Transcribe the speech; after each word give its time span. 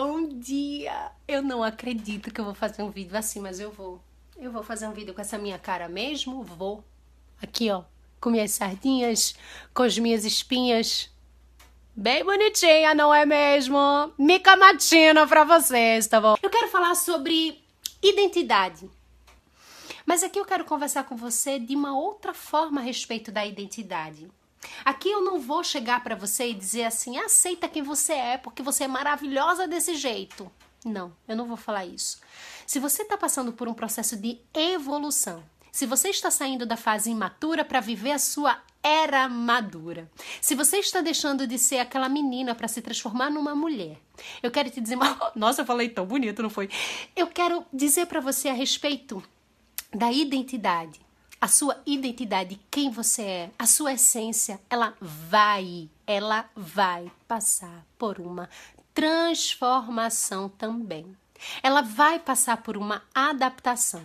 Bom 0.00 0.28
dia! 0.28 1.10
Eu 1.26 1.42
não 1.42 1.60
acredito 1.60 2.32
que 2.32 2.40
eu 2.40 2.44
vou 2.44 2.54
fazer 2.54 2.84
um 2.84 2.88
vídeo 2.88 3.18
assim, 3.18 3.40
mas 3.40 3.58
eu 3.58 3.72
vou. 3.72 4.00
Eu 4.36 4.52
vou 4.52 4.62
fazer 4.62 4.86
um 4.86 4.92
vídeo 4.92 5.12
com 5.12 5.20
essa 5.20 5.36
minha 5.36 5.58
cara 5.58 5.88
mesmo? 5.88 6.44
Vou. 6.44 6.84
Aqui, 7.42 7.68
ó. 7.68 7.82
Com 8.20 8.30
minhas 8.30 8.52
sardinhas, 8.52 9.34
com 9.74 9.82
as 9.82 9.98
minhas 9.98 10.24
espinhas. 10.24 11.10
Bem 11.96 12.24
bonitinha, 12.24 12.94
não 12.94 13.12
é 13.12 13.26
mesmo? 13.26 13.76
Mica 14.16 14.56
matina 14.56 15.26
pra 15.26 15.42
vocês, 15.42 16.06
tá 16.06 16.20
bom? 16.20 16.36
Eu 16.40 16.48
quero 16.48 16.68
falar 16.68 16.94
sobre 16.94 17.60
identidade. 18.00 18.88
Mas 20.06 20.22
aqui 20.22 20.38
eu 20.38 20.44
quero 20.44 20.64
conversar 20.64 21.06
com 21.06 21.16
você 21.16 21.58
de 21.58 21.74
uma 21.74 21.98
outra 21.98 22.32
forma 22.32 22.80
a 22.80 22.84
respeito 22.84 23.32
da 23.32 23.44
identidade. 23.44 24.28
Aqui 24.84 25.10
eu 25.10 25.22
não 25.22 25.40
vou 25.40 25.62
chegar 25.62 26.02
para 26.02 26.14
você 26.14 26.50
e 26.50 26.54
dizer 26.54 26.84
assim, 26.84 27.18
aceita 27.18 27.68
quem 27.68 27.82
você 27.82 28.12
é, 28.12 28.38
porque 28.38 28.62
você 28.62 28.84
é 28.84 28.88
maravilhosa 28.88 29.66
desse 29.66 29.94
jeito. 29.94 30.50
Não, 30.84 31.12
eu 31.26 31.36
não 31.36 31.46
vou 31.46 31.56
falar 31.56 31.84
isso. 31.84 32.20
Se 32.66 32.78
você 32.78 33.02
está 33.02 33.16
passando 33.16 33.52
por 33.52 33.68
um 33.68 33.74
processo 33.74 34.16
de 34.16 34.38
evolução, 34.54 35.42
se 35.72 35.86
você 35.86 36.08
está 36.08 36.30
saindo 36.30 36.66
da 36.66 36.76
fase 36.76 37.10
imatura 37.10 37.64
para 37.64 37.80
viver 37.80 38.12
a 38.12 38.18
sua 38.18 38.60
era 38.82 39.28
madura, 39.28 40.10
se 40.40 40.54
você 40.54 40.78
está 40.78 41.00
deixando 41.00 41.46
de 41.46 41.58
ser 41.58 41.78
aquela 41.78 42.08
menina 42.08 42.54
para 42.54 42.68
se 42.68 42.80
transformar 42.80 43.30
numa 43.30 43.54
mulher, 43.54 43.98
eu 44.42 44.50
quero 44.50 44.70
te 44.70 44.80
dizer, 44.80 44.96
nossa, 45.34 45.62
eu 45.62 45.66
falei 45.66 45.88
tão 45.88 46.06
bonito, 46.06 46.42
não 46.42 46.50
foi? 46.50 46.68
Eu 47.14 47.26
quero 47.26 47.64
dizer 47.72 48.06
para 48.06 48.20
você 48.20 48.48
a 48.48 48.52
respeito 48.52 49.22
da 49.92 50.12
identidade 50.12 51.07
a 51.40 51.46
sua 51.46 51.80
identidade, 51.86 52.60
quem 52.70 52.90
você 52.90 53.22
é, 53.22 53.50
a 53.58 53.66
sua 53.66 53.92
essência, 53.92 54.60
ela 54.68 54.94
vai, 55.00 55.88
ela 56.06 56.48
vai 56.56 57.10
passar 57.26 57.86
por 57.96 58.18
uma 58.18 58.48
transformação 58.92 60.48
também. 60.48 61.16
Ela 61.62 61.82
vai 61.82 62.18
passar 62.18 62.56
por 62.58 62.76
uma 62.76 63.02
adaptação. 63.14 64.02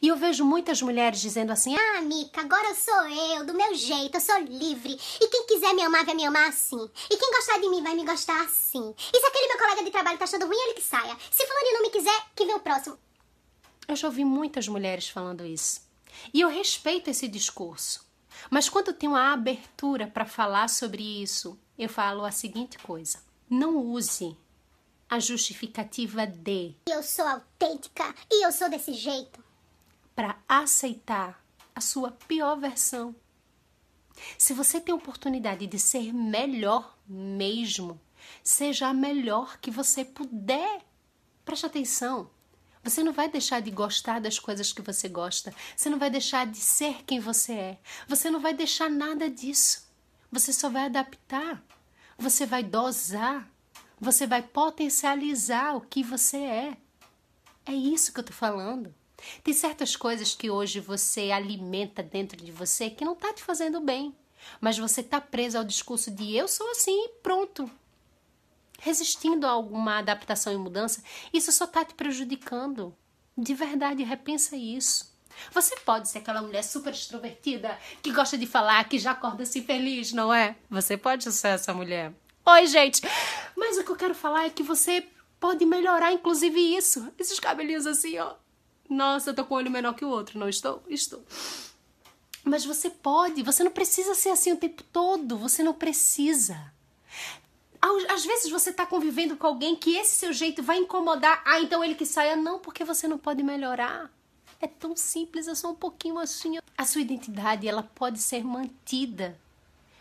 E 0.00 0.08
eu 0.08 0.16
vejo 0.16 0.44
muitas 0.44 0.82
mulheres 0.82 1.20
dizendo 1.20 1.50
assim: 1.50 1.74
Ah, 1.76 2.00
Mica, 2.02 2.40
agora 2.40 2.74
sou 2.74 3.08
eu, 3.08 3.46
do 3.46 3.54
meu 3.54 3.74
jeito, 3.74 4.16
eu 4.16 4.20
sou 4.20 4.38
livre. 4.40 4.98
E 5.20 5.28
quem 5.28 5.46
quiser 5.46 5.74
me 5.74 5.82
amar, 5.82 6.04
vai 6.04 6.14
me 6.14 6.24
amar 6.26 6.48
assim. 6.48 6.90
E 7.10 7.16
quem 7.16 7.30
gostar 7.30 7.58
de 7.58 7.68
mim, 7.68 7.82
vai 7.82 7.94
me 7.94 8.04
gostar 8.04 8.40
assim. 8.42 8.94
E 9.12 9.20
se 9.20 9.26
aquele 9.26 9.48
meu 9.48 9.58
colega 9.58 9.84
de 9.84 9.90
trabalho 9.90 10.18
tá 10.18 10.24
achando 10.24 10.46
ruim, 10.46 10.56
ele 10.56 10.74
que 10.74 10.82
saia. 10.82 11.16
Se 11.30 11.46
fulano 11.46 11.72
não 11.72 11.82
me 11.82 11.90
quiser, 11.90 12.26
que 12.34 12.44
vem 12.44 12.54
o 12.54 12.60
próximo. 12.60 12.98
Eu 13.86 13.96
já 13.96 14.08
ouvi 14.08 14.24
muitas 14.24 14.68
mulheres 14.68 15.08
falando 15.08 15.44
isso. 15.46 15.87
E 16.32 16.40
eu 16.40 16.48
respeito 16.48 17.10
esse 17.10 17.28
discurso. 17.28 18.06
Mas 18.50 18.68
quando 18.68 18.92
tenho 18.92 19.14
a 19.14 19.32
abertura 19.32 20.06
para 20.06 20.26
falar 20.26 20.68
sobre 20.68 21.02
isso, 21.02 21.58
eu 21.78 21.88
falo 21.88 22.24
a 22.24 22.30
seguinte 22.30 22.78
coisa: 22.78 23.22
não 23.48 23.76
use 23.76 24.36
a 25.08 25.18
justificativa 25.18 26.26
de 26.26 26.74
eu 26.86 27.02
sou 27.02 27.26
autêntica 27.26 28.14
e 28.30 28.44
eu 28.44 28.52
sou 28.52 28.68
desse 28.68 28.92
jeito 28.92 29.42
para 30.14 30.38
aceitar 30.48 31.42
a 31.74 31.80
sua 31.80 32.10
pior 32.10 32.56
versão. 32.56 33.14
Se 34.36 34.52
você 34.52 34.80
tem 34.80 34.94
oportunidade 34.94 35.66
de 35.66 35.78
ser 35.78 36.12
melhor 36.12 36.98
mesmo, 37.06 38.00
seja 38.42 38.88
a 38.88 38.94
melhor 38.94 39.58
que 39.58 39.70
você 39.70 40.04
puder. 40.04 40.84
Preste 41.44 41.66
atenção. 41.66 42.28
Você 42.82 43.02
não 43.02 43.12
vai 43.12 43.28
deixar 43.28 43.60
de 43.60 43.70
gostar 43.70 44.20
das 44.20 44.38
coisas 44.38 44.72
que 44.72 44.82
você 44.82 45.08
gosta. 45.08 45.54
Você 45.76 45.90
não 45.90 45.98
vai 45.98 46.10
deixar 46.10 46.46
de 46.46 46.58
ser 46.58 47.04
quem 47.04 47.20
você 47.20 47.52
é. 47.52 47.78
Você 48.06 48.30
não 48.30 48.40
vai 48.40 48.54
deixar 48.54 48.88
nada 48.88 49.28
disso. 49.28 49.86
Você 50.30 50.52
só 50.52 50.68
vai 50.68 50.86
adaptar. 50.86 51.62
Você 52.16 52.46
vai 52.46 52.62
dosar. 52.62 53.48
Você 54.00 54.26
vai 54.26 54.42
potencializar 54.42 55.74
o 55.74 55.80
que 55.80 56.02
você 56.02 56.38
é. 56.38 56.76
É 57.66 57.72
isso 57.72 58.12
que 58.12 58.20
eu 58.20 58.24
tô 58.24 58.32
falando. 58.32 58.94
Tem 59.42 59.52
certas 59.52 59.96
coisas 59.96 60.34
que 60.34 60.48
hoje 60.48 60.80
você 60.80 61.30
alimenta 61.30 62.02
dentro 62.02 62.36
de 62.36 62.52
você 62.52 62.88
que 62.88 63.04
não 63.04 63.14
tá 63.14 63.32
te 63.32 63.42
fazendo 63.42 63.80
bem. 63.80 64.14
Mas 64.60 64.78
você 64.78 65.02
tá 65.02 65.20
preso 65.20 65.58
ao 65.58 65.64
discurso 65.64 66.10
de 66.10 66.34
eu 66.34 66.46
sou 66.46 66.70
assim 66.70 67.06
e 67.06 67.08
pronto 67.22 67.70
resistindo 68.88 69.46
a 69.46 69.50
alguma 69.50 69.98
adaptação 69.98 70.50
e 70.50 70.56
mudança, 70.56 71.02
isso 71.30 71.52
só 71.52 71.64
está 71.64 71.84
te 71.84 71.92
prejudicando. 71.92 72.96
De 73.36 73.52
verdade, 73.52 74.02
repensa 74.02 74.56
isso. 74.56 75.14
Você 75.52 75.76
pode 75.80 76.08
ser 76.08 76.18
aquela 76.18 76.40
mulher 76.40 76.64
super 76.64 76.92
extrovertida 76.92 77.78
que 78.02 78.10
gosta 78.10 78.38
de 78.38 78.46
falar, 78.46 78.88
que 78.88 78.98
já 78.98 79.10
acorda 79.10 79.42
assim 79.42 79.62
feliz, 79.62 80.12
não 80.12 80.32
é? 80.32 80.56
Você 80.70 80.96
pode 80.96 81.30
ser 81.30 81.48
essa 81.48 81.74
mulher. 81.74 82.12
Oi, 82.46 82.66
gente! 82.66 83.02
Mas 83.54 83.76
o 83.76 83.84
que 83.84 83.90
eu 83.90 83.96
quero 83.96 84.14
falar 84.14 84.46
é 84.46 84.50
que 84.50 84.62
você 84.62 85.06
pode 85.38 85.66
melhorar, 85.66 86.10
inclusive, 86.10 86.58
isso. 86.58 87.12
Esses 87.18 87.38
cabelinhos 87.38 87.86
assim, 87.86 88.18
ó. 88.18 88.34
Nossa, 88.88 89.30
eu 89.30 89.34
tô 89.34 89.44
com 89.44 89.54
o 89.54 89.58
olho 89.58 89.70
menor 89.70 89.94
que 89.94 90.04
o 90.04 90.08
outro, 90.08 90.38
não 90.38 90.48
estou? 90.48 90.82
Estou. 90.88 91.22
Mas 92.42 92.64
você 92.64 92.88
pode, 92.88 93.42
você 93.42 93.62
não 93.62 93.70
precisa 93.70 94.14
ser 94.14 94.30
assim 94.30 94.52
o 94.52 94.56
tempo 94.56 94.82
todo, 94.82 95.36
você 95.36 95.62
não 95.62 95.74
precisa. 95.74 96.72
Às 97.80 98.24
vezes 98.24 98.50
você 98.50 98.70
está 98.70 98.84
convivendo 98.84 99.36
com 99.36 99.46
alguém 99.46 99.76
que 99.76 99.96
esse 99.96 100.16
seu 100.16 100.32
jeito 100.32 100.62
vai 100.62 100.78
incomodar. 100.78 101.42
Ah, 101.44 101.60
então 101.60 101.82
ele 101.84 101.94
que 101.94 102.04
saia. 102.04 102.36
Não, 102.36 102.58
porque 102.58 102.84
você 102.84 103.06
não 103.06 103.18
pode 103.18 103.42
melhorar. 103.42 104.10
É 104.60 104.66
tão 104.66 104.96
simples, 104.96 105.46
é 105.46 105.54
só 105.54 105.70
um 105.70 105.74
pouquinho 105.74 106.18
assim. 106.18 106.58
A 106.76 106.84
sua 106.84 107.00
identidade, 107.00 107.68
ela 107.68 107.82
pode 107.82 108.18
ser 108.18 108.44
mantida, 108.44 109.38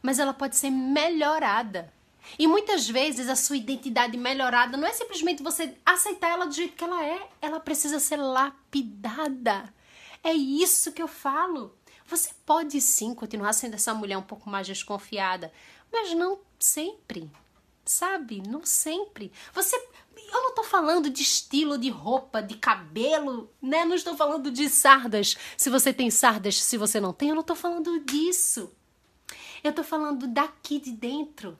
mas 0.00 0.20
ela 0.20 0.32
pode 0.32 0.56
ser 0.56 0.70
melhorada. 0.70 1.92
E 2.38 2.46
muitas 2.46 2.88
vezes 2.88 3.28
a 3.28 3.36
sua 3.36 3.56
identidade 3.56 4.16
melhorada 4.16 4.76
não 4.76 4.86
é 4.86 4.92
simplesmente 4.92 5.42
você 5.42 5.74
aceitar 5.84 6.30
ela 6.30 6.46
do 6.46 6.54
jeito 6.54 6.76
que 6.76 6.84
ela 6.84 7.04
é, 7.04 7.28
ela 7.42 7.60
precisa 7.60 7.98
ser 7.98 8.16
lapidada. 8.16 9.72
É 10.22 10.32
isso 10.32 10.92
que 10.92 11.02
eu 11.02 11.08
falo. 11.08 11.76
Você 12.06 12.30
pode 12.46 12.80
sim 12.80 13.14
continuar 13.14 13.52
sendo 13.52 13.74
essa 13.74 13.92
mulher 13.92 14.16
um 14.16 14.22
pouco 14.22 14.48
mais 14.48 14.66
desconfiada, 14.66 15.52
mas 15.92 16.14
não 16.14 16.38
sempre 16.58 17.30
sabe? 17.84 18.42
Não 18.46 18.64
sempre. 18.64 19.32
Você. 19.52 19.76
Eu 20.16 20.42
não 20.42 20.54
tô 20.54 20.64
falando 20.64 21.08
de 21.08 21.22
estilo 21.22 21.78
de 21.78 21.90
roupa, 21.90 22.42
de 22.42 22.56
cabelo, 22.56 23.48
né? 23.62 23.84
Não 23.84 23.94
estou 23.94 24.16
falando 24.16 24.50
de 24.50 24.68
sardas. 24.68 25.36
Se 25.56 25.70
você 25.70 25.92
tem 25.92 26.10
sardas, 26.10 26.60
se 26.60 26.76
você 26.76 26.98
não 26.98 27.12
tem, 27.12 27.28
eu 27.28 27.36
não 27.36 27.42
tô 27.42 27.54
falando 27.54 28.00
disso. 28.00 28.72
Eu 29.62 29.72
tô 29.72 29.84
falando 29.84 30.26
daqui 30.26 30.80
de 30.80 30.90
dentro. 30.90 31.58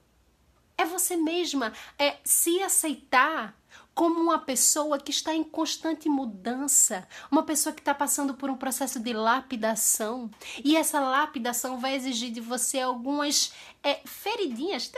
É 0.76 0.84
você 0.84 1.16
mesma. 1.16 1.72
É 1.98 2.16
se 2.24 2.60
aceitar 2.62 3.56
como 3.94 4.20
uma 4.20 4.38
pessoa 4.38 4.98
que 4.98 5.10
está 5.10 5.34
em 5.34 5.44
constante 5.44 6.08
mudança, 6.08 7.06
uma 7.30 7.44
pessoa 7.44 7.72
que 7.72 7.80
está 7.80 7.94
passando 7.94 8.34
por 8.34 8.50
um 8.50 8.56
processo 8.56 8.98
de 8.98 9.12
lapidação. 9.12 10.30
E 10.64 10.76
essa 10.76 10.98
lapidação 10.98 11.78
vai 11.78 11.94
exigir 11.94 12.32
de 12.32 12.40
você 12.40 12.80
algumas 12.80 13.52
é, 13.82 14.00
feridinhas, 14.04 14.90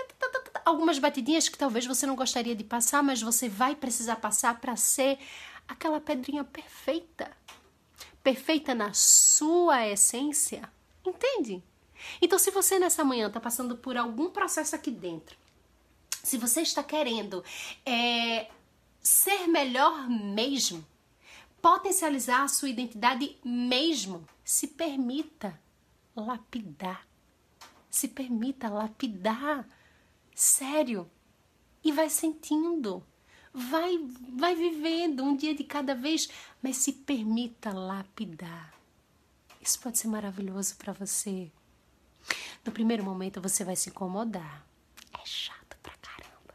algumas 0.64 0.98
batidinhas 0.98 1.48
que 1.48 1.58
talvez 1.58 1.84
você 1.84 2.06
não 2.06 2.16
gostaria 2.16 2.56
de 2.56 2.64
passar, 2.64 3.02
mas 3.02 3.20
você 3.20 3.48
vai 3.48 3.76
precisar 3.76 4.16
passar 4.16 4.60
para 4.60 4.74
ser 4.76 5.18
aquela 5.68 6.00
pedrinha 6.00 6.42
perfeita. 6.42 7.30
Perfeita 8.22 8.74
na 8.74 8.92
sua 8.94 9.86
essência. 9.86 10.68
Entende? 11.04 11.62
Então, 12.20 12.38
se 12.38 12.50
você 12.50 12.78
nessa 12.78 13.04
manhã 13.04 13.28
está 13.28 13.40
passando 13.40 13.76
por 13.76 13.96
algum 13.96 14.30
processo 14.30 14.74
aqui 14.74 14.90
dentro, 14.90 15.36
se 16.22 16.36
você 16.36 16.62
está 16.62 16.82
querendo 16.82 17.44
é, 17.84 18.48
melhor 19.46 20.08
mesmo, 20.08 20.84
potencializar 21.60 22.42
a 22.42 22.48
sua 22.48 22.68
identidade 22.68 23.36
mesmo, 23.44 24.24
se 24.44 24.68
permita 24.68 25.58
lapidar. 26.14 27.06
Se 27.90 28.08
permita 28.08 28.68
lapidar. 28.68 29.66
Sério. 30.34 31.10
E 31.82 31.92
vai 31.92 32.08
sentindo. 32.10 33.02
Vai, 33.52 33.98
vai 34.34 34.54
vivendo 34.54 35.22
um 35.22 35.34
dia 35.34 35.54
de 35.54 35.64
cada 35.64 35.94
vez, 35.94 36.28
mas 36.62 36.76
se 36.76 36.92
permita 36.92 37.72
lapidar. 37.72 38.75
Isso 39.60 39.81
pode 39.81 39.99
ser 39.99 40.08
maravilhoso 40.08 40.76
para 40.76 40.92
você. 40.92 41.50
No 42.64 42.70
primeiro 42.70 43.02
momento 43.02 43.40
você 43.40 43.64
vai 43.64 43.75
se 43.75 43.88
incomodar. 43.88 44.64
É 45.12 45.25
chato 45.25 45.76
pra 45.82 45.94
caramba. 45.96 46.54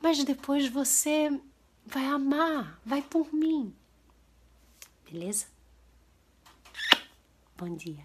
Mas 0.00 0.22
depois 0.24 0.68
você 0.68 1.40
vai 1.86 2.04
amar, 2.06 2.80
vai 2.84 3.00
por 3.00 3.32
mim. 3.32 3.74
Beleza? 5.10 5.46
Bom 7.56 7.74
dia. 7.74 8.04